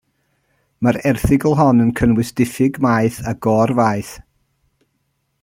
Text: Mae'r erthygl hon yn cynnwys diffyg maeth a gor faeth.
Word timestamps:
Mae'r 0.85 0.97
erthygl 1.09 1.53
hon 1.59 1.83
yn 1.85 1.91
cynnwys 1.99 2.33
diffyg 2.41 2.81
maeth 2.87 3.21
a 3.33 3.35
gor 3.49 3.75
faeth. 3.83 4.17